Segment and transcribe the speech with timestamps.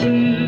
[0.00, 0.47] see.